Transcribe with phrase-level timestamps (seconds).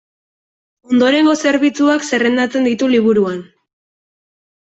[0.93, 3.39] Ondorengo zerbitzuak zerrendatzen ditu liburuan.